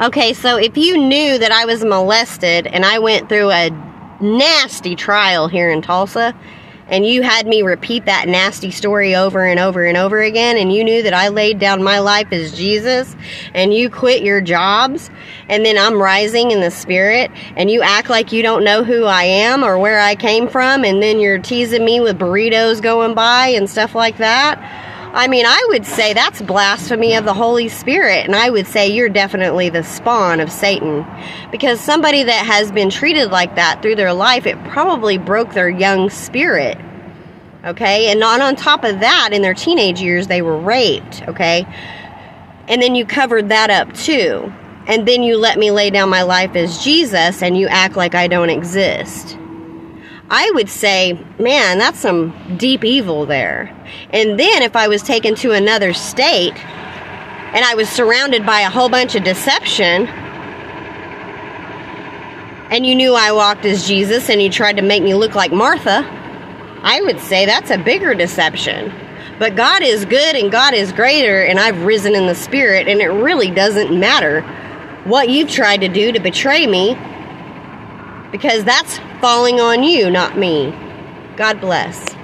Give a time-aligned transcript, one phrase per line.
[0.00, 3.70] Okay, so if you knew that I was molested and I went through a
[4.20, 6.36] nasty trial here in Tulsa,
[6.86, 10.72] and you had me repeat that nasty story over and over and over again, and
[10.72, 13.16] you knew that I laid down my life as Jesus,
[13.54, 15.10] and you quit your jobs,
[15.48, 19.04] and then I'm rising in the spirit, and you act like you don't know who
[19.04, 23.14] I am or where I came from, and then you're teasing me with burritos going
[23.14, 24.87] by and stuff like that.
[25.18, 28.86] I mean, I would say that's blasphemy of the Holy Spirit, and I would say
[28.86, 31.04] you're definitely the spawn of Satan.
[31.50, 35.68] Because somebody that has been treated like that through their life, it probably broke their
[35.68, 36.78] young spirit.
[37.64, 38.12] Okay?
[38.12, 41.22] And on, on top of that, in their teenage years, they were raped.
[41.26, 41.66] Okay?
[42.68, 44.52] And then you covered that up too.
[44.86, 48.14] And then you let me lay down my life as Jesus, and you act like
[48.14, 49.36] I don't exist.
[50.30, 53.74] I would say, man, that's some deep evil there.
[54.10, 58.68] And then if I was taken to another state and I was surrounded by a
[58.68, 60.06] whole bunch of deception,
[62.70, 65.50] and you knew I walked as Jesus and you tried to make me look like
[65.50, 66.04] Martha,
[66.82, 68.92] I would say that's a bigger deception.
[69.38, 73.00] But God is good and God is greater, and I've risen in the spirit, and
[73.00, 74.42] it really doesn't matter
[75.04, 76.98] what you've tried to do to betray me
[78.30, 80.72] because that's falling on you, not me.
[81.36, 82.17] God bless.